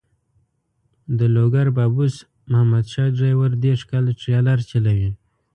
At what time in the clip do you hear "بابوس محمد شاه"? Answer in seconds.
1.77-3.09